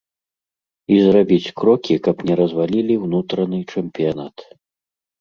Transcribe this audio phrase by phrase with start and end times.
[0.95, 4.35] І зрабіць крокі, каб не развалілі ўнутраны чэмпіянат.